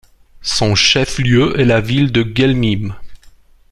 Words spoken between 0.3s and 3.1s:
Son chef-lieu est la ville de Guelmim.